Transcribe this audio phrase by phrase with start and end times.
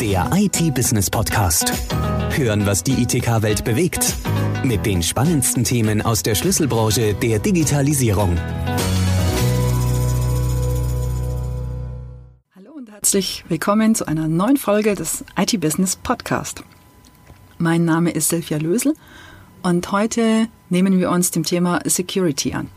[0.00, 1.74] Der IT-Business-Podcast.
[2.30, 4.14] Hören, was die ITK-Welt bewegt.
[4.64, 8.38] Mit den spannendsten Themen aus der Schlüsselbranche der Digitalisierung.
[12.56, 16.64] Hallo und herzlich willkommen zu einer neuen Folge des IT-Business-Podcast.
[17.58, 18.94] Mein Name ist Silvia Lösel
[19.62, 22.70] und heute nehmen wir uns dem Thema Security an.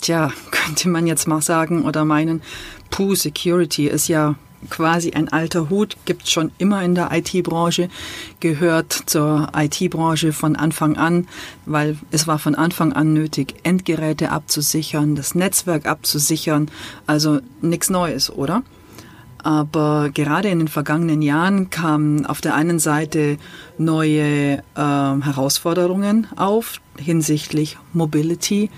[0.00, 2.40] Tja, könnte man jetzt mal sagen oder meinen,
[2.88, 4.36] puh, Security ist ja
[4.68, 7.88] quasi ein alter Hut, gibt schon immer in der IT-Branche,
[8.40, 11.28] gehört zur IT-Branche von Anfang an,
[11.66, 16.70] weil es war von Anfang an nötig, Endgeräte abzusichern, das Netzwerk abzusichern,
[17.06, 18.62] also nichts Neues, oder?
[19.42, 23.38] Aber gerade in den vergangenen Jahren kamen auf der einen Seite
[23.78, 28.68] neue äh, Herausforderungen auf hinsichtlich Mobility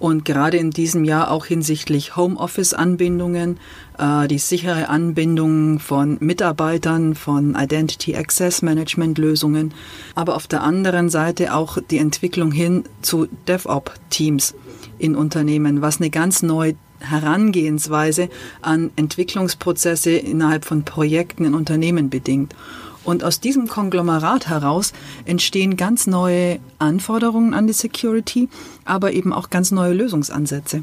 [0.00, 3.60] und gerade in diesem Jahr auch hinsichtlich Homeoffice-Anbindungen,
[3.98, 9.74] äh, die sichere Anbindung von Mitarbeitern, von Identity Access Management Lösungen,
[10.14, 14.54] aber auf der anderen Seite auch die Entwicklung hin zu DevOps-Teams
[14.98, 18.30] in Unternehmen, was eine ganz neue Herangehensweise
[18.62, 22.54] an Entwicklungsprozesse innerhalb von Projekten in Unternehmen bedingt.
[23.04, 24.92] Und aus diesem Konglomerat heraus
[25.24, 28.48] entstehen ganz neue Anforderungen an die Security,
[28.84, 30.82] aber eben auch ganz neue Lösungsansätze.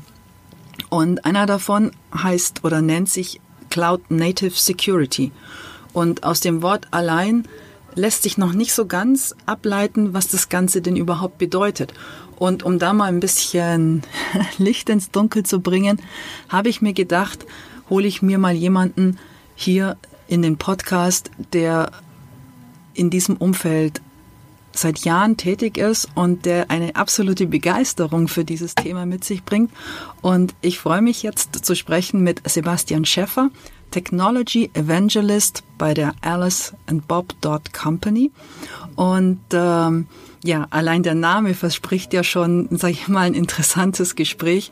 [0.90, 5.32] Und einer davon heißt oder nennt sich Cloud Native Security.
[5.94, 7.48] Und aus dem Wort allein
[7.96, 11.94] lässt sich noch nicht so ganz ableiten, was das Ganze denn überhaupt bedeutet.
[12.38, 14.04] Und um da mal ein bisschen
[14.58, 16.00] Licht ins Dunkel zu bringen,
[16.50, 17.46] habe ich mir gedacht,
[17.90, 19.18] hole ich mir mal jemanden
[19.56, 21.92] hier in den Podcast, der
[22.98, 24.02] in diesem Umfeld
[24.74, 29.72] seit Jahren tätig ist und der eine absolute Begeisterung für dieses Thema mit sich bringt.
[30.22, 33.50] Und ich freue mich jetzt zu sprechen mit Sebastian Schäffer,
[33.92, 37.34] Technology Evangelist bei der Alice and Bob
[37.74, 38.32] Company.
[38.96, 40.08] Und ähm,
[40.44, 44.72] ja, allein der Name verspricht ja schon, sage ich mal, ein interessantes Gespräch.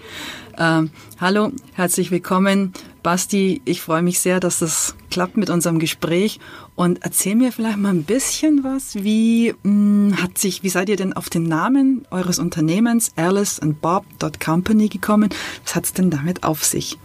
[0.57, 2.73] Ähm, hallo, herzlich willkommen,
[3.05, 3.61] Basti.
[3.65, 6.39] Ich freue mich sehr, dass das klappt mit unserem Gespräch.
[6.75, 8.95] Und erzähl mir vielleicht mal ein bisschen was.
[8.95, 13.59] Wie mh, hm, hat sich, wie seid ihr denn auf den Namen eures Unternehmens Alice
[13.59, 14.05] and Bob
[14.43, 15.29] Company gekommen?
[15.63, 16.97] Was hat es denn damit auf sich?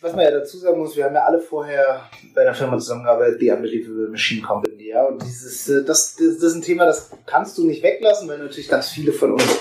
[0.00, 3.40] was man ja dazu sagen muss, wir haben ja alle vorher bei einer Firma zusammengearbeitet,
[3.40, 5.04] die Unbelievable Machine Company, ja.
[5.04, 8.68] Und dieses, äh, das, das ist ein Thema, das kannst du nicht weglassen, weil natürlich
[8.68, 9.60] ganz viele von uns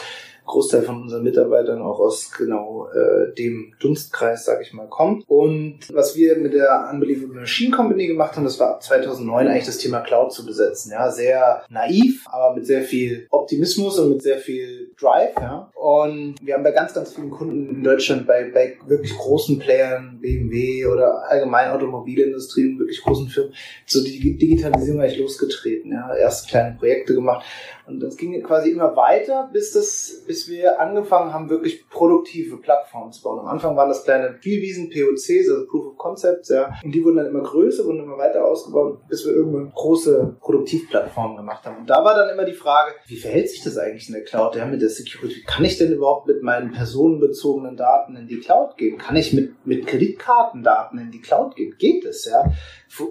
[0.52, 5.24] Großteil von unseren Mitarbeitern auch aus genau äh, dem Dunstkreis, sage ich mal, kommt.
[5.28, 9.66] Und was wir mit der Unbelievable Machine Company gemacht haben, das war ab 2009 eigentlich
[9.66, 10.92] das Thema Cloud zu besetzen.
[10.92, 15.36] Ja, sehr naiv, aber mit sehr viel Optimismus und mit sehr viel Drive.
[15.38, 15.72] Ja.
[15.74, 20.20] Und wir haben bei ganz, ganz vielen Kunden in Deutschland, bei, bei wirklich großen Playern,
[20.22, 23.54] BMW oder allgemein Automobilindustrie, wirklich großen Firmen,
[23.86, 25.92] so die Digitalisierung eigentlich losgetreten.
[25.92, 26.14] Ja.
[26.14, 27.46] Erste kleine Projekte gemacht.
[27.88, 33.12] Und das ging quasi immer weiter, bis das, bis wir angefangen haben, wirklich produktive Plattformen
[33.12, 33.40] zu bauen.
[33.40, 36.74] Am Anfang waren das kleine Spielwiesen, POCs, also Proof of Concepts, ja.
[36.84, 41.38] Und die wurden dann immer größer, wurden immer weiter ausgebaut, bis wir irgendwann große Produktivplattformen
[41.38, 41.78] gemacht haben.
[41.78, 44.56] Und da war dann immer die Frage, wie verhält sich das eigentlich in der Cloud?
[44.56, 45.44] Ja, mit der Security.
[45.46, 48.98] Kann ich denn überhaupt mit meinen personenbezogenen Daten in die Cloud gehen?
[48.98, 51.76] Kann ich mit, mit Kreditkartendaten in die Cloud gehen?
[51.78, 52.52] Geht es, ja?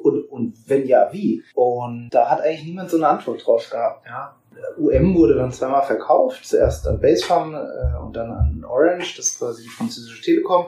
[0.02, 1.42] Und, und wenn ja, wie?
[1.54, 4.36] Und da hat eigentlich niemand so eine Antwort drauf gehabt, ja.
[4.76, 9.38] UM wurde dann zweimal verkauft, zuerst an Basefarm äh, und dann an Orange, das ist
[9.38, 10.66] quasi die französische Telekom.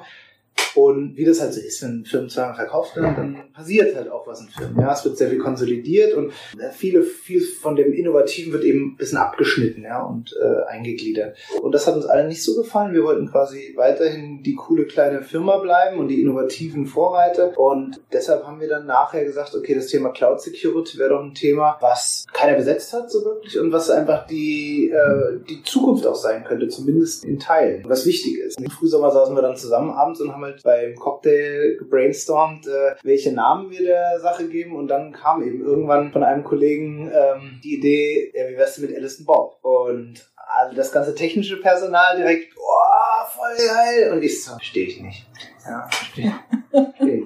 [0.75, 4.27] Und wie das halt so ist, wenn Firmen zweimal verkauft werden, dann passiert halt auch
[4.27, 4.81] was in Firmen.
[4.81, 6.33] Ja, es wird sehr viel konsolidiert und
[6.73, 11.37] viele, viel von dem Innovativen wird eben ein bisschen abgeschnitten, ja, und äh, eingegliedert.
[11.61, 12.95] Und das hat uns allen nicht so gefallen.
[12.95, 17.57] Wir wollten quasi weiterhin die coole kleine Firma bleiben und die innovativen Vorreiter.
[17.59, 21.35] Und deshalb haben wir dann nachher gesagt, okay, das Thema Cloud Security wäre doch ein
[21.35, 26.15] Thema, was keiner besetzt hat so wirklich und was einfach die, äh, die Zukunft auch
[26.15, 28.61] sein könnte, zumindest in Teilen, was wichtig ist.
[28.61, 33.33] Im Frühsommer saßen wir dann zusammen abends und haben halt beim Cocktail gebrainstormt, äh, welche
[33.33, 37.77] Namen wir der Sache geben und dann kam eben irgendwann von einem Kollegen ähm, die
[37.77, 39.59] Idee, ja, wie wär's mit Alison Bob?
[39.63, 44.13] Und also das ganze technische Personal direkt, oh, voll geil.
[44.13, 45.27] Und ich so, verstehe ich nicht.
[45.67, 47.23] Ja, verstehe ich nicht.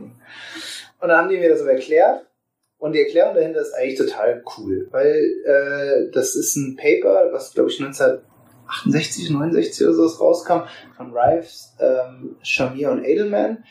[1.00, 2.26] Und dann haben die mir das so erklärt.
[2.78, 7.54] Und die Erklärung dahinter ist eigentlich total cool, weil äh, das ist ein Paper, was
[7.54, 8.18] glaube ich 19
[8.68, 10.60] 68, 69 oder so rauskam,
[10.96, 13.64] von Rives, ähm, Shamir und Edelman.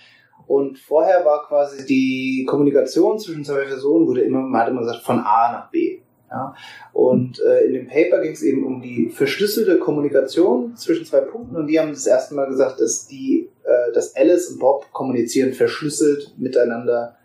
[0.48, 5.04] Und vorher war quasi die Kommunikation zwischen zwei Personen, wurde immer, man hat immer gesagt,
[5.04, 6.02] von A nach B.
[6.30, 6.56] Ja?
[6.94, 11.56] Und äh, in dem Paper ging es eben um die verschlüsselte Kommunikation zwischen zwei Punkten
[11.56, 15.54] und die haben das erste Mal gesagt, dass die, äh, dass Alice und Bob kommunizieren
[15.54, 17.18] verschlüsselt miteinander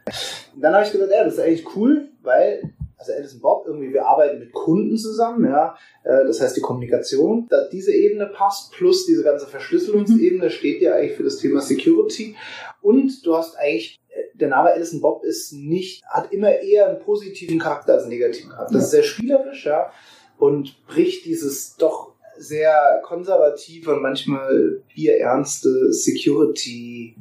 [0.55, 3.95] Und dann habe ich gesagt, ja, das ist eigentlich cool, weil also Alice Bob, irgendwie,
[3.95, 5.75] wir arbeiten mit Kunden zusammen, ja.
[6.05, 10.51] Äh, das heißt, die Kommunikation, da diese Ebene passt, plus diese ganze Verschlüsselungsebene mhm.
[10.51, 12.37] steht ja eigentlich für das Thema Security.
[12.83, 17.01] Und du hast eigentlich, äh, der Name Alison Bob ist nicht, hat immer eher einen
[17.01, 18.75] positiven Charakter als einen negativen Charakter.
[18.75, 19.91] Das ist sehr spielerisch, ja.
[20.39, 27.17] Und bricht dieses doch sehr konservative und manchmal bierernste Security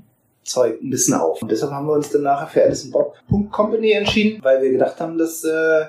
[0.49, 1.41] Zeug ein bisschen auf.
[1.41, 3.15] Und deshalb haben wir uns dann nachher für Alison Bob
[3.51, 5.85] Company entschieden, weil wir gedacht haben, dass äh,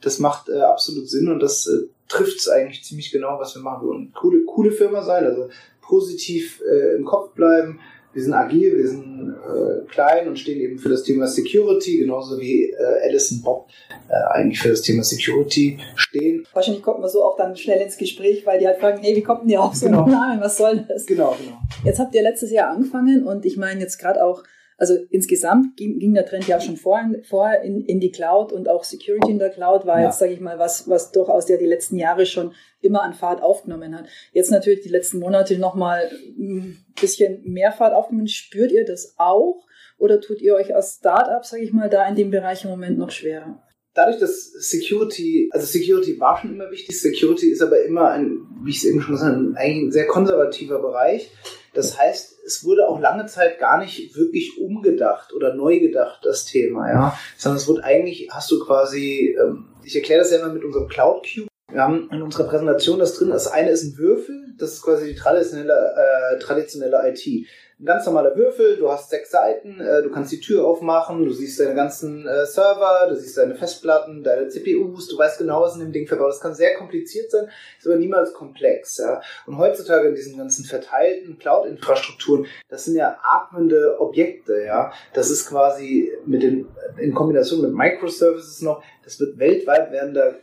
[0.00, 3.62] das macht äh, absolut Sinn und das äh, trifft es eigentlich ziemlich genau, was wir
[3.62, 3.82] machen.
[3.82, 5.48] Wir wollen coole, coole Firma sein, also
[5.80, 7.80] positiv äh, im Kopf bleiben,
[8.12, 12.38] wir sind agil, wir sind äh, klein und stehen eben für das Thema Security, genauso
[12.38, 13.68] wie äh, Alice und Bob
[14.08, 16.46] äh, eigentlich für das Thema Security stehen.
[16.52, 19.22] Wahrscheinlich kommt man so auch dann schnell ins Gespräch, weil die halt fragen, hey, wie
[19.22, 20.08] kommt denn ihr auf so einen genau.
[20.08, 20.40] Namen?
[20.40, 21.06] Was soll das?
[21.06, 21.58] Genau, genau.
[21.84, 24.42] Jetzt habt ihr letztes Jahr angefangen und ich meine jetzt gerade auch
[24.82, 28.68] also insgesamt ging, ging der Trend ja schon vorher, vorher in, in die Cloud und
[28.68, 30.06] auch Security in der Cloud war ja.
[30.06, 33.44] jetzt, sage ich mal, was, was durchaus ja die letzten Jahre schon immer an Fahrt
[33.44, 34.06] aufgenommen hat.
[34.32, 38.26] Jetzt natürlich die letzten Monate nochmal ein bisschen mehr Fahrt aufgenommen.
[38.26, 39.64] Spürt ihr das auch?
[39.98, 42.98] Oder tut ihr euch als Startup, sage ich mal, da in dem Bereich im Moment
[42.98, 43.62] noch schwerer?
[43.94, 48.70] dadurch, dass Security, also Security war schon immer wichtig, Security ist aber immer ein, wie
[48.70, 51.30] ich es eben schon gesagt habe, eigentlich ein sehr konservativer Bereich.
[51.74, 56.44] Das heißt, es wurde auch lange Zeit gar nicht wirklich umgedacht oder neu gedacht, das
[56.44, 57.18] Thema, ja.
[57.36, 60.88] Sondern es wurde eigentlich, hast du quasi, ähm, ich erkläre das ja immer mit unserem
[60.88, 61.48] Cloud Cube.
[61.70, 63.30] Wir haben in unserer Präsentation das drin.
[63.30, 67.46] Das eine ist ein Würfel, das ist quasi die traditionelle, äh, traditionelle IT
[67.82, 71.32] ein ganz normaler Würfel, du hast sechs Seiten, äh, du kannst die Tür aufmachen, du
[71.32, 75.74] siehst deine ganzen äh, Server, du siehst deine Festplatten, deine CPUs, du weißt genau, was
[75.74, 76.36] in dem Ding verbaut ist.
[76.36, 78.98] Das kann sehr kompliziert sein, ist aber niemals komplex.
[78.98, 79.20] Ja?
[79.46, 84.92] Und heutzutage in diesen ganzen verteilten Cloud-Infrastrukturen, das sind ja atmende Objekte, ja.
[85.12, 86.68] Das ist quasi mit den,
[86.98, 90.34] in Kombination mit Microservices noch, das wird weltweit werden da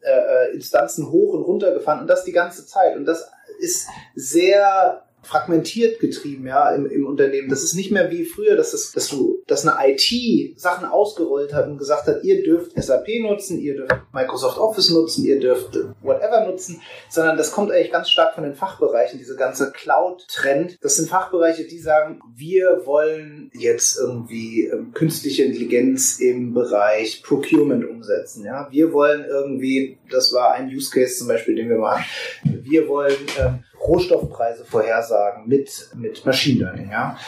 [0.00, 2.96] äh, äh Instanzen hoch und runter gefahren und das die ganze Zeit.
[2.96, 7.48] Und das ist sehr fragmentiert getrieben, ja, im, im Unternehmen.
[7.48, 11.52] Das ist nicht mehr wie früher, dass, das, dass du, dass eine IT Sachen ausgerollt
[11.52, 15.76] hat und gesagt hat, ihr dürft SAP nutzen, ihr dürft Microsoft Office nutzen, ihr dürft
[16.02, 20.78] whatever nutzen, sondern das kommt eigentlich ganz stark von den Fachbereichen, diese ganze Cloud-Trend.
[20.80, 27.84] Das sind Fachbereiche, die sagen, wir wollen jetzt irgendwie ähm, künstliche Intelligenz im Bereich Procurement
[27.88, 28.68] umsetzen, ja.
[28.70, 32.04] Wir wollen irgendwie, das war ein Use Case zum Beispiel, den wir machen,
[32.44, 37.18] wir wollen ähm, Rohstoffpreise vorhersagen mit, mit Machine Learning, ja.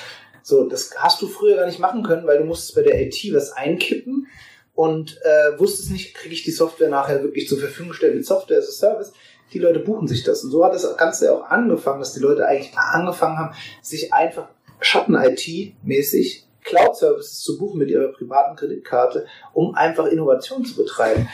[0.43, 3.17] So, das hast du früher gar nicht machen können, weil du musstest bei der IT
[3.33, 4.27] was einkippen
[4.75, 8.59] und äh, wusstest nicht, kriege ich die Software nachher wirklich zur Verfügung gestellt mit Software
[8.59, 9.12] as a Service.
[9.53, 10.45] Die Leute buchen sich das.
[10.45, 14.49] Und so hat das Ganze auch angefangen, dass die Leute eigentlich angefangen haben, sich einfach
[14.81, 21.29] Schatten-IT-mäßig Cloud-Services zu buchen mit ihrer privaten Kreditkarte, um einfach Innovation zu betreiben.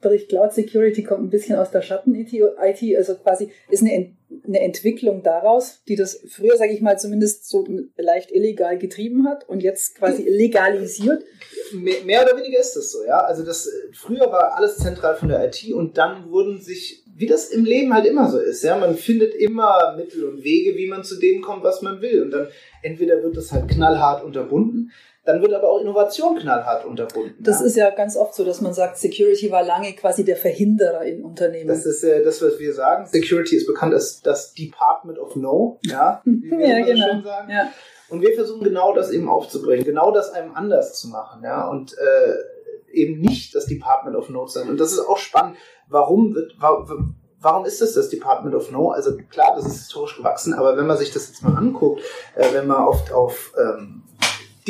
[0.00, 4.14] Bericht Cloud Security kommt ein bisschen aus der Schatten-IT, also quasi ist eine,
[4.46, 7.66] eine Entwicklung daraus, die das früher, sage ich mal, zumindest so
[7.96, 11.24] leicht illegal getrieben hat und jetzt quasi legalisiert.
[11.72, 13.20] Mehr, oder weniger ist das so, ja.
[13.20, 17.50] Also das früher war alles zentral von der IT und dann wurden sich, wie das
[17.50, 21.04] im Leben halt immer so ist, ja, man findet immer Mittel und Wege, wie man
[21.04, 22.22] zu dem kommt, was man will.
[22.22, 22.48] Und dann
[22.82, 24.92] entweder wird das halt knallhart unterbunden
[25.30, 27.36] dann wird aber auch Innovation knallhart unterbunden.
[27.38, 27.66] Das ja.
[27.66, 31.22] ist ja ganz oft so, dass man sagt, Security war lange quasi der Verhinderer in
[31.22, 31.68] Unternehmen.
[31.68, 33.06] Das ist äh, das, was wir sagen.
[33.06, 37.06] Security ist bekannt als das Department of No, ja, wie wir ja, genau.
[37.06, 37.50] schön sagen.
[37.50, 37.72] Ja.
[38.08, 41.96] Und wir versuchen genau das eben aufzubringen, genau das einem anders zu machen, ja, und
[41.96, 44.68] äh, eben nicht das Department of No sein.
[44.68, 45.56] Und das ist auch spannend.
[45.88, 48.90] Warum wird, warum, warum ist das das Department of No?
[48.90, 52.02] Also klar, das ist historisch gewachsen, aber wenn man sich das jetzt mal anguckt,
[52.34, 54.02] äh, wenn man oft auf ähm,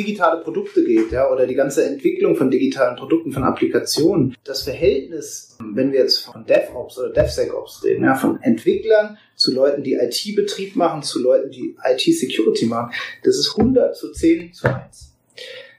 [0.03, 5.57] digitale Produkte geht, ja, oder die ganze Entwicklung von digitalen Produkten, von Applikationen, das Verhältnis,
[5.59, 10.75] wenn wir jetzt von DevOps oder DevSecOps reden, ja, von Entwicklern zu Leuten, die IT-Betrieb
[10.75, 12.93] machen, zu Leuten, die IT-Security machen,
[13.23, 15.15] das ist 100 zu 10 zu 1.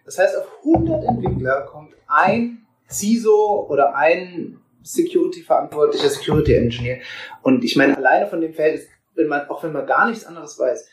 [0.05, 6.99] Das heißt, auf 100 Entwickler kommt ein CISO oder ein Security-verantwortlicher Security-Engineer.
[7.43, 10.59] Und ich meine, alleine von dem Verhältnis, wenn man, auch wenn man gar nichts anderes
[10.59, 10.89] weiß,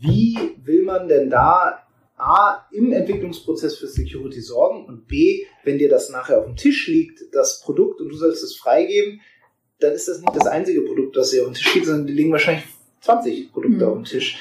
[0.00, 1.83] wie will man denn da
[2.24, 6.88] A, im Entwicklungsprozess für Security sorgen und B, wenn dir das nachher auf dem Tisch
[6.88, 9.20] liegt, das Produkt und du sollst es freigeben,
[9.80, 12.14] dann ist das nicht das einzige Produkt, das dir auf dem Tisch liegt, sondern die
[12.14, 12.64] liegen wahrscheinlich
[13.00, 13.90] 20 Produkte mhm.
[13.90, 14.38] auf dem Tisch.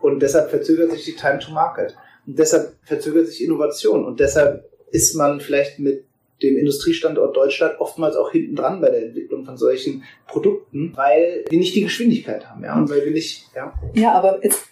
[0.00, 1.96] Und deshalb verzögert sich die Time to Market.
[2.26, 4.04] Und deshalb verzögert sich Innovation.
[4.04, 6.04] Und deshalb ist man vielleicht mit
[6.42, 11.58] dem Industriestandort Deutschland oftmals auch hinten dran bei der Entwicklung von solchen Produkten, weil wir
[11.58, 13.72] nicht die Geschwindigkeit haben, ja, und weil wir nicht, ja.
[13.94, 14.68] Ja, aber jetzt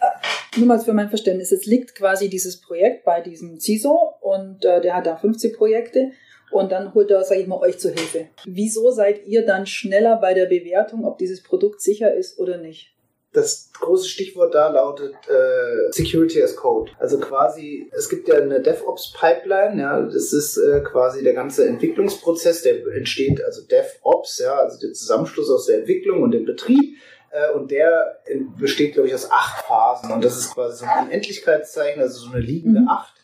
[0.57, 4.81] nur mal für mein Verständnis, es liegt quasi dieses Projekt bei diesem CISO und äh,
[4.81, 6.11] der hat da 50 Projekte
[6.51, 8.29] und dann holt er, sage ich mal, euch zur Hilfe.
[8.45, 12.95] Wieso seid ihr dann schneller bei der Bewertung, ob dieses Produkt sicher ist oder nicht?
[13.33, 16.93] Das große Stichwort da lautet äh, Security as Code.
[16.99, 22.61] Also quasi, es gibt ja eine DevOps-Pipeline, ja, das ist äh, quasi der ganze Entwicklungsprozess,
[22.61, 26.97] der entsteht, also DevOps, ja, also der Zusammenschluss aus der Entwicklung und dem Betrieb.
[27.33, 28.19] Äh, und der
[28.59, 30.13] besteht, glaube ich, aus acht Phasen.
[30.13, 32.89] Und das ist quasi so ein Unendlichkeitszeichen, also so eine liegende mhm.
[32.89, 33.15] Acht.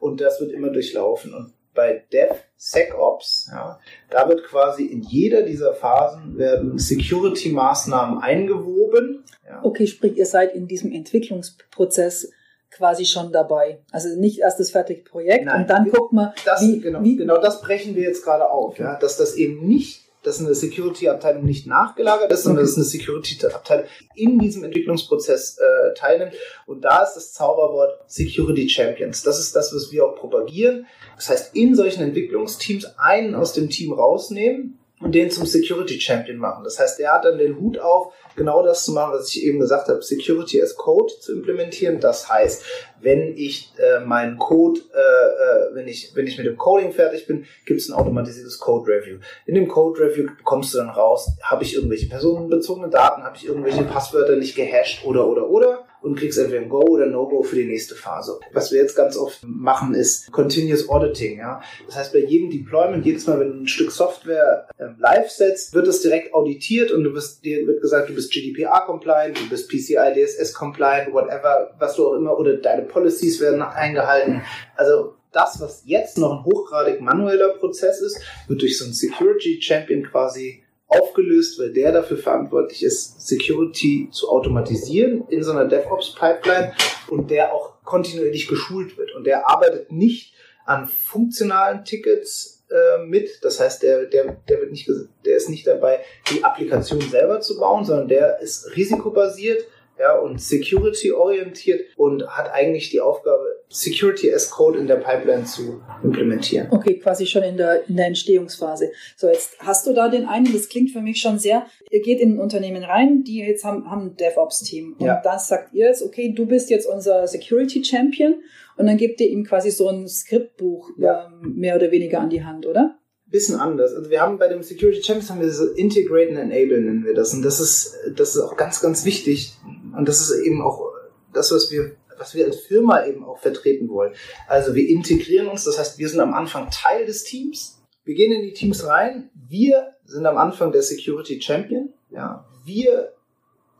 [0.00, 1.34] Und das wird immer durchlaufen.
[1.34, 3.78] Und bei DevSecOps, ja,
[4.10, 9.24] da wird quasi in jeder dieser Phasen werden Security-Maßnahmen eingewoben.
[9.46, 9.60] Ja.
[9.62, 12.32] Okay, sprich, ihr seid in diesem Entwicklungsprozess
[12.70, 13.80] quasi schon dabei.
[13.92, 17.16] Also nicht erst das fertige Projekt Nein, und dann guckt man, das, wie, genau, wie,
[17.16, 21.44] genau das brechen wir jetzt gerade auf, ja, dass das eben nicht dass eine Security-Abteilung
[21.44, 26.34] nicht nachgelagert ist, sondern dass eine Security-Abteilung in diesem Entwicklungsprozess äh, teilnimmt.
[26.66, 29.22] Und da ist das Zauberwort Security Champions.
[29.22, 30.86] Das ist das, was wir auch propagieren.
[31.16, 36.38] Das heißt, in solchen Entwicklungsteams einen aus dem Team rausnehmen und den zum Security Champion
[36.38, 36.64] machen.
[36.64, 39.60] Das heißt, er hat dann den Hut auf, genau das zu machen, was ich eben
[39.60, 42.00] gesagt habe, Security as Code zu implementieren.
[42.00, 42.64] Das heißt,
[43.00, 47.26] wenn ich äh, meinen Code, äh, äh, wenn ich wenn ich mit dem Coding fertig
[47.26, 49.18] bin, gibt es ein automatisiertes Code Review.
[49.46, 53.46] In dem Code Review bekommst du dann raus, habe ich irgendwelche personenbezogenen Daten, habe ich
[53.46, 57.56] irgendwelche Passwörter nicht gehasht oder oder oder und kriegst entweder ein Go oder No-Go für
[57.56, 58.38] die nächste Phase.
[58.52, 61.38] Was wir jetzt ganz oft machen, ist Continuous Auditing.
[61.38, 61.60] Ja?
[61.86, 65.74] Das heißt, bei jedem Deployment, jedes Mal, wenn du ein Stück Software ähm, live setzt,
[65.74, 69.68] wird es direkt auditiert und du bist, dir wird gesagt, du bist GDPR-compliant, du bist
[69.68, 74.42] PCI DSS-compliant, whatever, was du auch immer, oder deine Policies werden eingehalten.
[74.76, 79.60] Also das, was jetzt noch ein hochgradig manueller Prozess ist, wird durch so einen Security
[79.60, 86.72] Champion quasi aufgelöst, weil der dafür verantwortlich ist, Security zu automatisieren in so einer DevOps-Pipeline
[87.08, 89.14] und der auch kontinuierlich geschult wird.
[89.14, 93.38] Und der arbeitet nicht an funktionalen Tickets äh, mit.
[93.42, 94.90] Das heißt, der, der, der, wird nicht,
[95.24, 99.64] der ist nicht dabei, die Applikation selber zu bauen, sondern der ist risikobasiert
[99.98, 105.82] ja, und security-orientiert und hat eigentlich die Aufgabe, Security as Code in der Pipeline zu
[106.02, 106.68] implementieren.
[106.70, 108.90] Okay, quasi schon in der, in der Entstehungsphase.
[109.16, 112.20] So, jetzt hast du da den einen, das klingt für mich schon sehr, ihr geht
[112.20, 114.96] in ein Unternehmen rein, die jetzt haben, haben ein DevOps-Team.
[114.98, 115.20] Und ja.
[115.22, 118.36] dann sagt ihr jetzt, okay, du bist jetzt unser Security Champion
[118.76, 121.26] und dann gebt ihr ihm quasi so ein Skriptbuch ja.
[121.26, 122.98] ähm, mehr oder weniger an die Hand, oder?
[123.30, 123.94] bisschen anders.
[123.94, 127.14] Also wir haben bei dem Security Champions haben wir so Integrate and Enable nennen wir
[127.14, 127.34] das.
[127.34, 129.57] Und das ist, das ist auch ganz, ganz wichtig.
[129.98, 130.92] Und das ist eben auch
[131.32, 134.14] das, was wir, was wir als Firma eben auch vertreten wollen.
[134.46, 137.82] Also wir integrieren uns, das heißt, wir sind am Anfang Teil des Teams.
[138.04, 139.28] Wir gehen in die Teams rein.
[139.34, 141.92] Wir sind am Anfang der Security Champion.
[142.10, 143.12] Ja, wir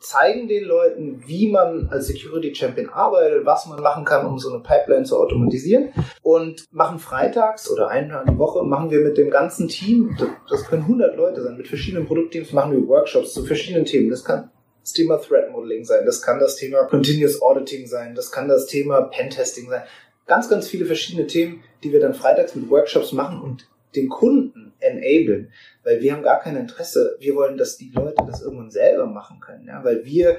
[0.00, 4.52] zeigen den Leuten, wie man als Security Champion arbeitet, was man machen kann, um so
[4.52, 5.92] eine Pipeline zu automatisieren.
[6.22, 10.16] Und machen freitags oder einmal die Woche, machen wir mit dem ganzen Team,
[10.50, 14.10] das können 100 Leute sein, mit verschiedenen Produktteams machen wir Workshops zu verschiedenen Themen.
[14.10, 14.50] Das kann
[14.88, 18.66] das Thema Threat Modeling sein, das kann das Thema Continuous Auditing sein, das kann das
[18.66, 19.82] Thema Pentesting sein.
[20.26, 24.72] Ganz, ganz viele verschiedene Themen, die wir dann freitags mit Workshops machen und den Kunden
[24.80, 25.52] enablen,
[25.84, 27.16] weil wir haben gar kein Interesse.
[27.20, 30.38] Wir wollen, dass die Leute das irgendwann selber machen können, ja, weil wir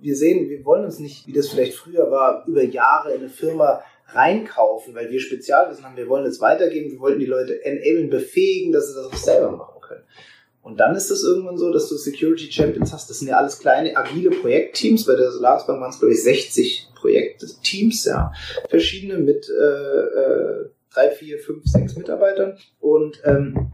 [0.00, 3.30] wir sehen, wir wollen uns nicht, wie das vielleicht früher war, über Jahre in eine
[3.30, 5.96] Firma reinkaufen, weil wir Spezialwissen haben.
[5.96, 6.90] Wir wollen es weitergeben.
[6.90, 10.04] Wir wollten die Leute enablen, befähigen, dass sie das auch selber machen können.
[10.64, 13.10] Und dann ist es irgendwann so, dass du Security Champions hast.
[13.10, 15.04] Das sind ja alles kleine, agile Projektteams.
[15.04, 18.32] Bei der Solarisbank waren es, glaube ich, 60 Projektteams, ja.
[18.70, 22.56] Verschiedene mit äh, äh, drei, vier, fünf, sechs Mitarbeitern.
[22.80, 23.70] Und ähm,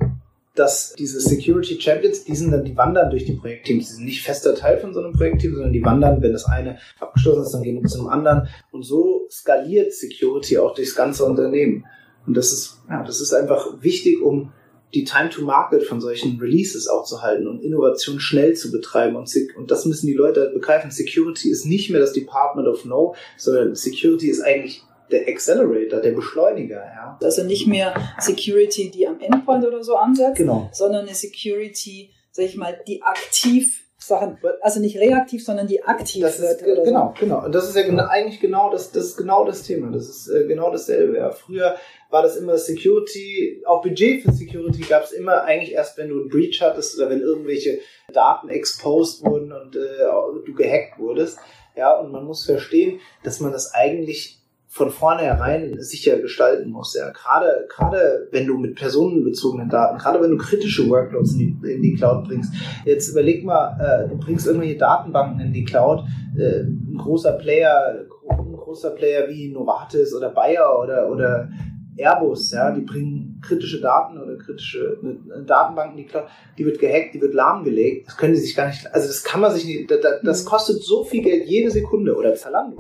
[0.57, 3.87] dass diese Security Champions, die sind dann, die wandern durch die Projektteams.
[3.87, 6.79] Die sind nicht fester Teil von so einem Projektteam, sondern die wandern, wenn das eine
[6.99, 8.49] abgeschlossen ist, dann gehen wir zum anderen.
[8.73, 11.87] Und so skaliert Security auch durchs ganze Unternehmen.
[12.27, 14.53] Und das ist, ja, das ist einfach wichtig, um
[14.95, 19.17] die Time to Market von solchen Releases auch zu halten und Innovation schnell zu betreiben.
[19.17, 20.91] Und, und das müssen die Leute halt begreifen.
[20.91, 26.13] Security ist nicht mehr das Department of No, sondern Security ist eigentlich der Accelerator, der
[26.13, 26.83] Beschleuniger.
[26.85, 27.19] Ja.
[27.23, 30.71] Also nicht mehr Security, die am Endpoint oder so ansetzt, genau.
[30.73, 36.23] sondern eine Security, sag ich mal, die aktiv Sachen, also nicht reaktiv, sondern die aktiv
[36.23, 36.63] das wird.
[36.63, 37.21] Ist, genau, so.
[37.21, 37.45] genau.
[37.45, 39.93] Und das ist ja genau, eigentlich genau das, das ist genau das Thema.
[39.93, 41.19] Das ist äh, genau dasselbe.
[41.19, 41.31] Ja.
[41.31, 41.77] Früher
[42.09, 46.21] war das immer Security, auch Budget für Security gab es immer eigentlich erst, wenn du
[46.21, 47.79] einen Breach hattest oder wenn irgendwelche
[48.13, 49.81] Daten exposed wurden und äh,
[50.47, 51.39] du gehackt wurdest.
[51.77, 54.40] Ja, und man muss verstehen, dass man das eigentlich
[54.73, 56.97] von vornherein sicher gestalten musst.
[56.97, 57.11] Ja.
[57.11, 61.83] Gerade, gerade wenn du mit personenbezogenen Daten, gerade wenn du kritische Workloads in die, in
[61.83, 62.55] die Cloud bringst.
[62.85, 66.05] Jetzt überleg mal, äh, du bringst irgendwelche Datenbanken in die Cloud.
[66.39, 71.49] Äh, ein großer Player, ein großer Player wie Novartis oder Bayer oder, oder
[71.99, 76.79] Airbus, ja, die bringen kritische Daten oder kritische eine Datenbank in die Cloud, die wird
[76.79, 78.07] gehackt, die wird lahmgelegt.
[78.07, 80.81] Das können die sich gar nicht, also das kann man sich nicht, das, das kostet
[80.85, 82.77] so viel Geld jede Sekunde oder Zalando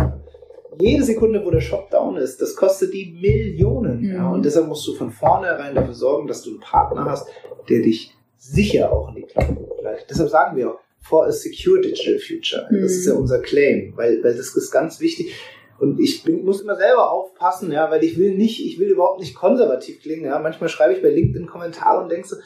[0.80, 4.00] jede Sekunde, wo der Shop down ist, das kostet die Millionen.
[4.00, 4.14] Mhm.
[4.14, 7.28] Ja, und deshalb musst du von vornherein dafür sorgen, dass du einen Partner hast,
[7.68, 10.06] der dich sicher auch in die Cloud begleitet.
[10.08, 12.66] Deshalb sagen wir for a secure digital future.
[12.70, 12.82] Mhm.
[12.82, 15.34] Das ist ja unser Claim, weil, weil das ist ganz wichtig.
[15.80, 19.18] Und ich bin, muss immer selber aufpassen, ja, weil ich will nicht, ich will überhaupt
[19.18, 20.26] nicht konservativ klingen.
[20.26, 20.38] Ja.
[20.38, 22.36] Manchmal schreibe ich bei LinkedIn Kommentare und denke so,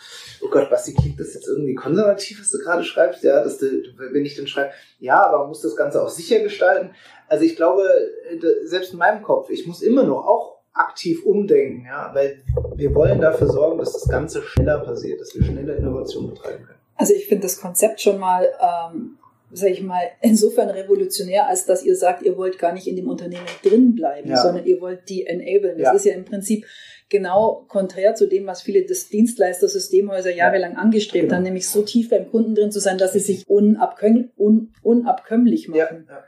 [0.40, 3.24] oh Gott, Basti, klingt das jetzt irgendwie konservativ, was du gerade schreibst?
[3.24, 3.66] Ja, dass du,
[4.12, 6.92] wenn ich dann schreibe, ja, aber man muss das Ganze auch sicher gestalten.
[7.26, 7.82] Also ich glaube,
[8.66, 12.42] selbst in meinem Kopf, ich muss immer noch auch aktiv umdenken, ja, weil
[12.76, 16.78] wir wollen dafür sorgen, dass das Ganze schneller passiert, dass wir schneller Innovation betreiben können.
[16.96, 19.18] Also ich finde das Konzept schon mal ähm,
[19.54, 23.08] sage ich mal, insofern revolutionär, als dass ihr sagt, ihr wollt gar nicht in dem
[23.08, 24.42] Unternehmen drin bleiben, ja.
[24.42, 25.78] sondern ihr wollt die enablen.
[25.78, 25.92] Das ja.
[25.92, 26.66] ist ja im Prinzip
[27.08, 31.36] genau konträr zu dem, was viele des Dienstleister Systemhäuser jahrelang angestrebt genau.
[31.36, 35.68] haben, nämlich so tief beim Kunden drin zu sein, dass sie sich unabkömm un unabkömmlich
[35.68, 36.06] machen.
[36.08, 36.24] Ja.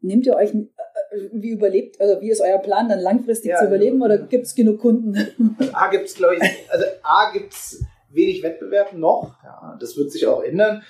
[0.00, 0.64] Nehmt ihr euch, äh,
[1.32, 4.80] wie überlebt, also wie ist euer Plan, dann langfristig zu überleben oder gibt es genug
[4.80, 5.16] Kunden?
[5.72, 10.10] A gibt es, glaube ich, also A gibt es wenig Wettbewerb noch, ja, das wird
[10.10, 10.82] sich auch ändern.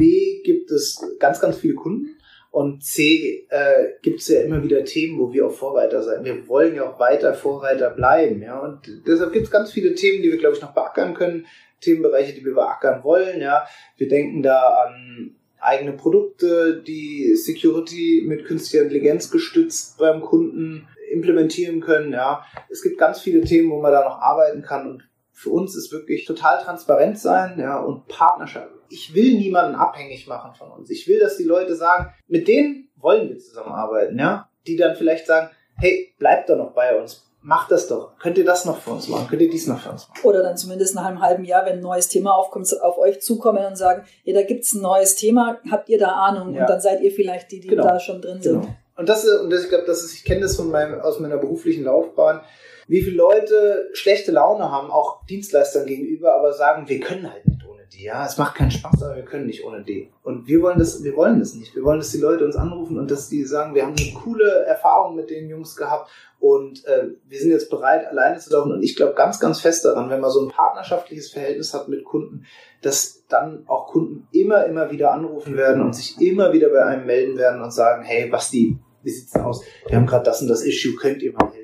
[0.00, 2.16] B gibt es ganz, ganz viele Kunden.
[2.50, 6.24] Und C äh, gibt es ja immer wieder Themen, wo wir auch Vorreiter sein.
[6.24, 8.42] Wir wollen ja auch weiter Vorreiter bleiben.
[8.42, 8.58] Ja?
[8.58, 11.46] Und deshalb gibt es ganz viele Themen, die wir, glaube ich, noch beackern können.
[11.80, 13.40] Themenbereiche, die wir beackern wollen.
[13.40, 13.66] Ja?
[13.98, 21.80] Wir denken da an eigene Produkte, die Security mit künstlicher Intelligenz gestützt beim Kunden implementieren
[21.80, 22.12] können.
[22.12, 22.44] Ja?
[22.68, 24.90] Es gibt ganz viele Themen, wo man da noch arbeiten kann.
[24.90, 30.26] Und für uns ist wirklich total transparent sein ja, und Partnerschaft ich will niemanden abhängig
[30.26, 30.90] machen von uns.
[30.90, 34.50] Ich will, dass die Leute sagen, mit denen wollen wir zusammenarbeiten, ja?
[34.66, 37.26] Die dann vielleicht sagen, hey, bleibt doch noch bei uns.
[37.42, 38.18] Macht das doch.
[38.18, 39.26] Könnt ihr das noch für uns machen?
[39.30, 40.20] Könnt ihr dies noch für uns machen?
[40.24, 43.64] Oder dann zumindest nach einem halben Jahr, wenn ein neues Thema aufkommt, auf euch zukommen
[43.64, 46.52] und sagen, ja, da gibt's ein neues Thema, habt ihr da Ahnung?
[46.52, 46.62] Ja.
[46.62, 47.84] Und dann seid ihr vielleicht die, die genau.
[47.84, 48.62] da schon drin genau.
[48.62, 48.76] sind.
[48.96, 51.38] Und das, und das, ich glaube, das ist, ich kenne das von meinem, aus meiner
[51.38, 52.42] beruflichen Laufbahn,
[52.88, 57.59] wie viele Leute schlechte Laune haben, auch Dienstleistern gegenüber, aber sagen, wir können halt nicht.
[57.92, 60.10] Ja, es macht keinen Spaß, aber wir können nicht ohne die.
[60.22, 61.74] Und wir wollen das, wir wollen das nicht.
[61.74, 64.64] Wir wollen, dass die Leute uns anrufen und dass die sagen, wir haben eine coole
[64.64, 68.72] Erfahrung mit den Jungs gehabt und äh, wir sind jetzt bereit, alleine zu laufen.
[68.72, 72.04] Und ich glaube ganz, ganz fest daran, wenn man so ein partnerschaftliches Verhältnis hat mit
[72.04, 72.46] Kunden,
[72.80, 77.06] dass dann auch Kunden immer, immer wieder anrufen werden und sich immer wieder bei einem
[77.06, 79.62] melden werden und sagen, hey, Basti, wie sieht's denn aus?
[79.86, 81.59] Wir haben gerade das und das Issue, könnt ihr mal helfen?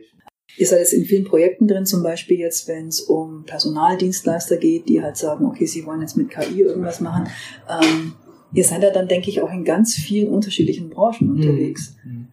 [0.56, 4.88] Ihr seid jetzt in vielen Projekten drin, zum Beispiel jetzt, wenn es um Personaldienstleister geht,
[4.88, 7.28] die halt sagen, okay, sie wollen jetzt mit KI irgendwas machen.
[7.68, 8.14] Ähm,
[8.52, 11.36] ihr seid ja dann, denke ich, auch in ganz vielen unterschiedlichen Branchen mhm.
[11.36, 11.96] unterwegs.
[12.04, 12.28] Mhm.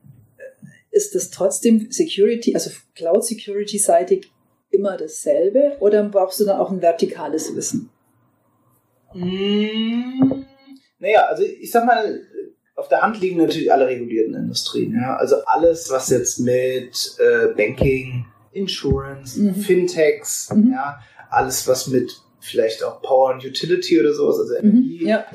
[0.92, 4.32] Ist das trotzdem Security, also Cloud Security seitig
[4.70, 7.90] immer dasselbe oder brauchst du dann auch ein vertikales Wissen?
[9.14, 10.46] Mhm.
[11.00, 12.22] Naja, also ich sag mal,
[12.84, 14.94] auf der Hand liegen natürlich alle regulierten Industrien.
[14.94, 15.16] Ja?
[15.16, 19.56] Also alles, was jetzt mit äh, Banking, Insurance, mhm.
[19.56, 20.74] Fintechs, mhm.
[20.74, 25.26] ja, alles, was mit vielleicht auch Power and Utility oder sowas, also mhm, ja.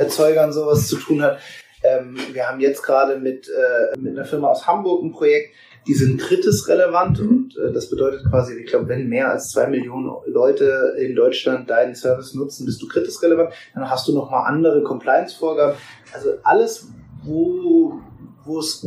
[0.52, 1.38] sowas zu tun hat.
[1.82, 5.54] Ähm, wir haben jetzt gerade mit, äh, mit einer Firma aus Hamburg ein Projekt,
[5.86, 7.28] die sind kritisrelevant mhm.
[7.28, 11.70] und äh, das bedeutet quasi, ich glaube, wenn mehr als zwei Millionen Leute in Deutschland
[11.70, 15.76] deinen Service nutzen, bist du kritisrelevant, dann hast du nochmal andere Compliance-Vorgaben.
[16.12, 16.88] Also alles,
[17.28, 18.00] wo,
[18.44, 18.84] wo es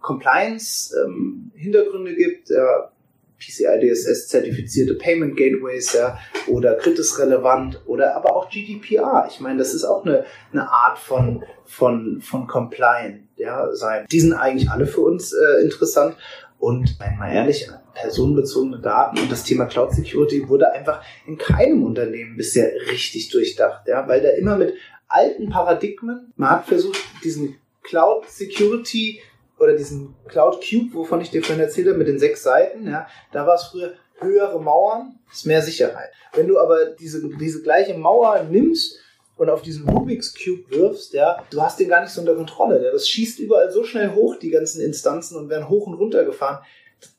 [0.00, 2.90] Compliance-Hintergründe ähm, gibt, ja,
[3.38, 9.26] PCI DSS zertifizierte Payment Gateways ja, oder kritisch relevant oder aber auch GDPR.
[9.28, 14.06] Ich meine, das ist auch eine, eine Art von, von, von Compliant ja, sein.
[14.10, 16.16] Die sind eigentlich alle für uns äh, interessant.
[16.58, 22.38] Und mal ehrlich, personenbezogene Daten und das Thema Cloud Security wurde einfach in keinem Unternehmen
[22.38, 24.72] bisher richtig durchdacht, ja, weil da immer mit
[25.14, 26.32] alten Paradigmen.
[26.36, 29.20] Man hat versucht, diesen Cloud Security
[29.58, 33.06] oder diesen Cloud Cube, wovon ich dir vorhin erzählt habe, mit den sechs Seiten, ja,
[33.32, 36.10] da war es früher höhere Mauern, ist mehr Sicherheit.
[36.32, 38.98] Wenn du aber diese, diese gleiche Mauer nimmst
[39.36, 42.84] und auf diesen Rubik's Cube wirfst, ja, du hast den gar nicht so unter Kontrolle.
[42.84, 42.92] Ja.
[42.92, 46.64] Das schießt überall so schnell hoch, die ganzen Instanzen, und werden hoch und runter gefahren.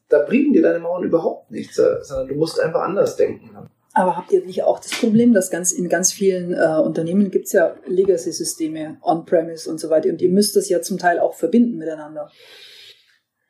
[0.08, 3.70] Da bringen dir deine Mauern überhaupt nichts, sondern du musst einfach anders denken.
[3.98, 7.54] Aber habt ihr nicht auch das Problem, dass ganz in ganz vielen äh, Unternehmen gibt's
[7.54, 11.78] ja Legacy-Systeme, On-Premise und so weiter, und ihr müsst das ja zum Teil auch verbinden
[11.78, 12.30] miteinander?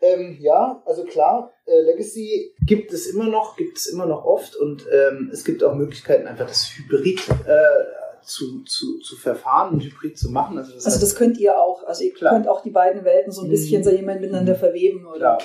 [0.02, 4.56] Ähm, ja, also klar, äh, Legacy gibt es immer noch, gibt es immer noch oft
[4.56, 9.84] und ähm, es gibt auch Möglichkeiten, einfach das Hybrid äh, zu, zu, zu verfahren und
[9.84, 10.60] Hybrid zu machen.
[10.60, 12.34] Also das, also das könnt ihr auch, also ihr klar.
[12.34, 13.84] könnt auch die beiden Welten so ein bisschen, mhm.
[13.84, 14.60] sag ich miteinander mhm.
[14.60, 15.38] verweben, oder?
[15.38, 15.42] Klar.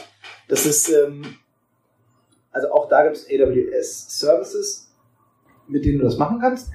[0.48, 1.36] Das ist, ähm,
[2.50, 4.89] also auch da gibt es AWS Services,
[5.70, 6.70] mit denen du das machen kannst.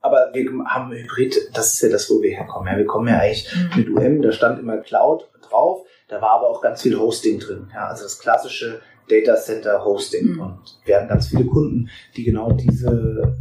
[0.00, 2.68] Aber wir haben Hybrid, das ist ja das, wo wir herkommen.
[2.70, 3.70] Ja, wir kommen ja eigentlich mhm.
[3.76, 7.68] mit UM, da stand immer Cloud drauf, da war aber auch ganz viel Hosting drin.
[7.72, 10.34] Ja, also das klassische Data Center Hosting.
[10.34, 10.40] Mhm.
[10.40, 13.34] Und wir hatten ganz viele Kunden, die genau diese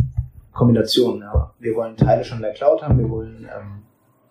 [0.53, 3.82] Kombination, ja, wir wollen Teile schon in der Cloud haben, wir wollen ähm,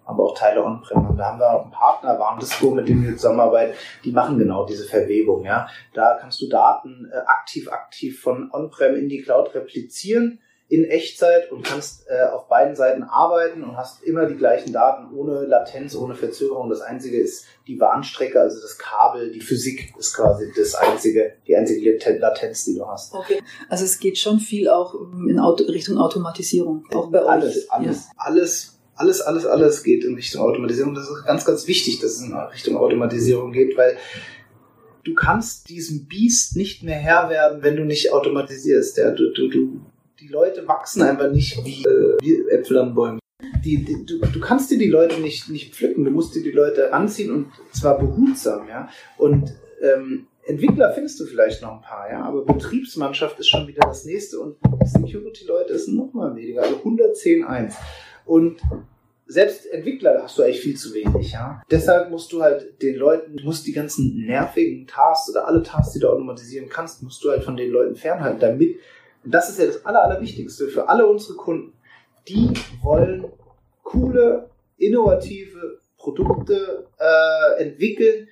[0.04, 1.08] aber auch Teile on-prem.
[1.08, 4.66] Und da haben wir auch einen Partner, Warndisco, mit dem wir zusammenarbeiten, die machen genau
[4.66, 5.44] diese Verwebung.
[5.44, 5.68] Ja.
[5.94, 10.40] Da kannst du Daten äh, aktiv, aktiv von on-prem in die Cloud replizieren
[10.72, 15.14] in Echtzeit und kannst äh, auf beiden Seiten arbeiten und hast immer die gleichen Daten
[15.14, 16.70] ohne Latenz, ohne Verzögerung.
[16.70, 21.56] Das einzige ist die Warnstrecke, also das Kabel, die Physik ist quasi das einzige, die
[21.56, 23.12] einzige Latenz, die du hast.
[23.12, 23.42] Okay.
[23.68, 24.94] Also es geht schon viel auch
[25.28, 27.72] in Auto, Richtung Automatisierung, auch bei alles, euch.
[27.72, 28.12] Alles, ja.
[28.16, 28.71] alles,
[29.02, 30.94] alles, alles, alles geht in Richtung Automatisierung.
[30.94, 33.96] Das ist ganz, ganz wichtig, dass es in Richtung Automatisierung geht, weil
[35.04, 38.96] du kannst diesem Biest nicht mehr Herr werden, wenn du nicht automatisierst.
[38.98, 39.80] Ja, du, du, du
[40.20, 43.18] die Leute wachsen einfach nicht wie, äh, wie Äpfel an Bäumen.
[43.64, 46.52] Die, die, du, du kannst dir die Leute nicht, nicht pflücken, du musst dir die
[46.52, 48.88] Leute anziehen und zwar behutsam, ja.
[49.18, 53.80] Und ähm, Entwickler findest du vielleicht noch ein paar, ja, aber Betriebsmannschaft ist schon wieder
[53.84, 57.74] das nächste und Security-Leute ist noch mal weniger, also 110.1.
[58.26, 58.60] Und
[59.32, 61.62] selbst Entwickler hast du eigentlich viel zu wenig, ja.
[61.70, 65.94] Deshalb musst du halt den Leuten, du musst die ganzen nervigen Tasks oder alle Tasks,
[65.94, 68.76] die du automatisieren kannst, musst du halt von den Leuten fernhalten, damit
[69.24, 71.72] und das ist ja das Aller, Allerwichtigste für alle unsere Kunden.
[72.28, 72.50] Die
[72.82, 73.26] wollen
[73.82, 78.28] coole, innovative Produkte äh, entwickeln,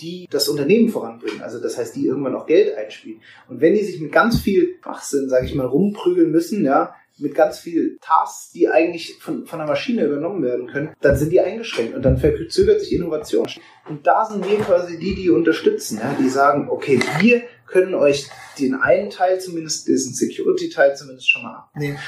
[0.00, 1.42] die das Unternehmen voranbringen.
[1.42, 3.20] Also das heißt, die irgendwann auch Geld einspielen.
[3.48, 7.34] Und wenn die sich mit ganz viel Fachsinn, sage ich mal, rumprügeln müssen, ja, mit
[7.34, 11.40] ganz viel Tasks, die eigentlich von, von der Maschine übernommen werden können, dann sind die
[11.40, 13.46] eingeschränkt und dann verzögert sich Innovation.
[13.88, 18.28] Und da sind wir quasi die, die unterstützen, ja, die sagen, okay, wir können euch
[18.58, 21.98] den einen Teil zumindest, diesen Security-Teil zumindest schon mal abnehmen.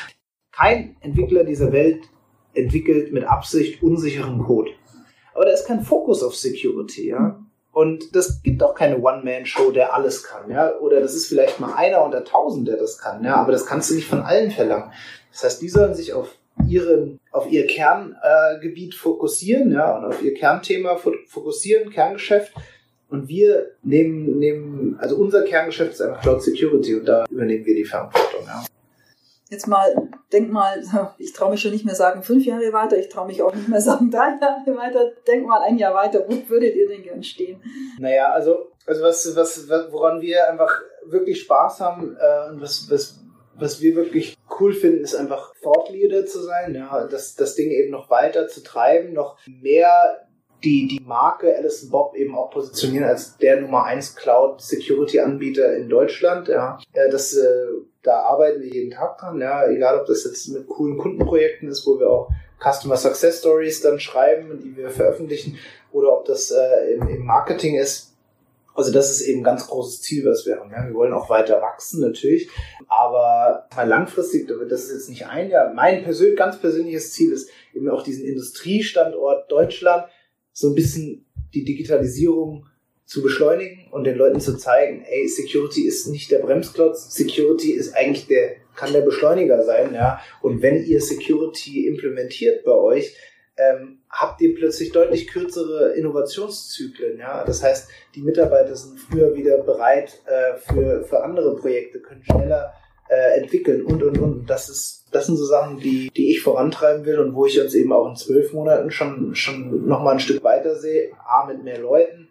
[0.53, 2.05] Kein Entwickler dieser Welt
[2.53, 4.71] entwickelt mit Absicht unsicheren Code.
[5.35, 7.44] Aber da ist kein Fokus auf Security, ja.
[7.75, 10.77] Und das gibt auch keine One-Man-Show, der alles kann, ja.
[10.79, 13.35] Oder das ist vielleicht mal einer unter tausend, der das kann, ja.
[13.35, 14.93] Aber das kannst du nicht von allen verlangen.
[15.33, 16.29] Das heißt, die sollen sich auf
[16.69, 22.53] ihren, auf ihr Kerngebiet äh, fokussieren, ja, und auf ihr Kernthema fokussieren, Kerngeschäft.
[23.11, 27.75] Und wir nehmen, nehmen, also unser Kerngeschäft ist einfach Cloud Security und da übernehmen wir
[27.75, 28.65] die Verantwortung, ja
[29.55, 29.95] jetzt mal,
[30.33, 30.83] denk mal,
[31.19, 33.69] ich traue mich schon nicht mehr sagen fünf Jahre weiter, ich traue mich auch nicht
[33.69, 37.23] mehr sagen drei Jahre weiter, denk mal ein Jahr weiter, wo würdet ihr denn gern
[37.23, 37.63] stehen?
[37.99, 43.21] Naja, also, also was, was, woran wir einfach wirklich Spaß haben äh, und was, was,
[43.57, 47.71] was wir wirklich cool finden, ist einfach Thought Leader zu sein, ja, das, das Ding
[47.71, 50.27] eben noch weiter zu treiben, noch mehr
[50.65, 55.77] die, die Marke Alison Bob eben auch positionieren als der Nummer 1 Cloud Security Anbieter
[55.77, 56.49] in Deutschland.
[56.49, 56.79] Ja.
[57.11, 57.67] Das äh,
[58.05, 61.87] da arbeiten wir jeden Tag dran, ja, egal ob das jetzt mit coolen Kundenprojekten ist,
[61.87, 65.59] wo wir auch Customer Success Stories dann schreiben, die wir veröffentlichen,
[65.91, 68.13] oder ob das äh, im, im Marketing ist.
[68.75, 70.71] Also das ist eben ein ganz großes Ziel, was wir haben.
[70.71, 70.85] Ja.
[70.87, 72.51] Wir wollen auch weiter wachsen natürlich,
[72.89, 75.73] aber mal langfristig, das ist jetzt nicht ein Jahr.
[75.73, 80.07] Mein persönlich, ganz persönliches Ziel ist eben auch diesen Industriestandort Deutschland
[80.55, 82.67] so ein bisschen die Digitalisierung
[83.05, 87.95] zu beschleunigen und den Leuten zu zeigen, ey, Security ist nicht der Bremsklotz, Security ist
[87.95, 90.21] eigentlich der, kann der Beschleuniger sein, ja.
[90.41, 93.15] Und wenn ihr Security implementiert bei euch,
[93.57, 97.45] ähm, habt ihr plötzlich deutlich kürzere Innovationszyklen, ja.
[97.45, 102.73] Das heißt, die Mitarbeiter sind früher wieder bereit äh, für, für andere Projekte, können schneller
[103.09, 104.51] äh, entwickeln und und und.
[104.51, 107.75] Das ist, das sind so Sachen, die, die ich vorantreiben will und wo ich uns
[107.75, 111.13] eben auch in zwölf Monaten schon, schon nochmal ein Stück weiter sehe.
[111.27, 112.29] A, mit mehr Leuten,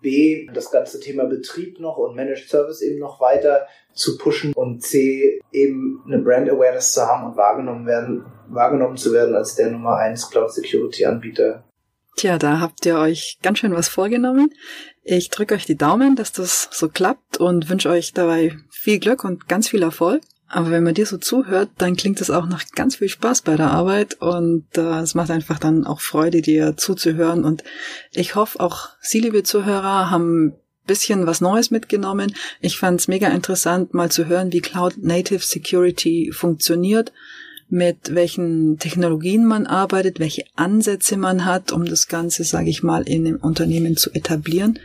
[0.00, 4.82] B, das ganze Thema Betrieb noch und Managed Service eben noch weiter zu pushen und
[4.82, 9.70] C, eben eine Brand Awareness zu haben und wahrgenommen werden, wahrgenommen zu werden als der
[9.70, 11.64] Nummer 1 Cloud Security Anbieter.
[12.16, 14.52] Tja, da habt ihr euch ganz schön was vorgenommen.
[15.04, 19.24] Ich drücke euch die Daumen, dass das so klappt und wünsche euch dabei viel Glück
[19.24, 20.22] und ganz viel Erfolg.
[20.48, 23.56] Aber wenn man dir so zuhört, dann klingt es auch nach ganz viel Spaß bei
[23.56, 27.44] der Arbeit und äh, es macht einfach dann auch Freude, dir zuzuhören.
[27.44, 27.64] Und
[28.12, 30.52] ich hoffe, auch Sie, liebe Zuhörer, haben
[30.86, 32.34] bisschen was Neues mitgenommen.
[32.60, 37.12] Ich fand es mega interessant, mal zu hören, wie Cloud Native Security funktioniert,
[37.72, 43.08] mit welchen Technologien man arbeitet, welche Ansätze man hat, um das Ganze, sage ich mal,
[43.08, 44.78] in dem Unternehmen zu etablieren.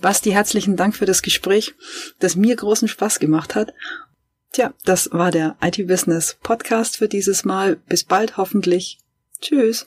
[0.00, 1.74] Basti, herzlichen Dank für das Gespräch,
[2.18, 3.72] das mir großen Spaß gemacht hat.
[4.50, 7.76] Tja, das war der IT-Business Podcast für dieses Mal.
[7.88, 8.98] Bis bald hoffentlich.
[9.40, 9.86] Tschüss.